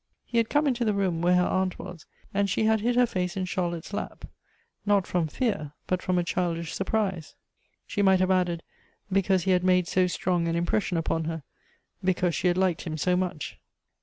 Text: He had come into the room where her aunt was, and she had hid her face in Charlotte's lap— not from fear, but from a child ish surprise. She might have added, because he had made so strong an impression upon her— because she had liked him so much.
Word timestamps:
He 0.25 0.39
had 0.39 0.49
come 0.49 0.65
into 0.65 0.83
the 0.83 0.95
room 0.95 1.21
where 1.21 1.35
her 1.35 1.45
aunt 1.45 1.77
was, 1.77 2.07
and 2.33 2.49
she 2.49 2.63
had 2.63 2.81
hid 2.81 2.95
her 2.95 3.05
face 3.05 3.37
in 3.37 3.45
Charlotte's 3.45 3.93
lap— 3.93 4.25
not 4.87 5.05
from 5.05 5.27
fear, 5.27 5.73
but 5.85 6.01
from 6.01 6.17
a 6.17 6.23
child 6.23 6.57
ish 6.57 6.73
surprise. 6.73 7.35
She 7.85 8.01
might 8.01 8.19
have 8.19 8.31
added, 8.31 8.63
because 9.11 9.43
he 9.43 9.51
had 9.51 9.63
made 9.63 9.87
so 9.87 10.07
strong 10.07 10.47
an 10.47 10.55
impression 10.55 10.97
upon 10.97 11.25
her— 11.25 11.43
because 12.03 12.33
she 12.33 12.47
had 12.47 12.57
liked 12.57 12.81
him 12.81 12.97
so 12.97 13.15
much. 13.15 13.59